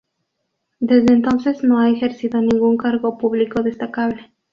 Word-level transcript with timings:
Desde 0.79 1.13
entonces 1.13 1.63
no 1.63 1.77
ha 1.77 1.87
ejercido 1.91 2.41
ningún 2.41 2.75
cargo 2.75 3.19
público 3.19 3.61
destacable 3.61 4.33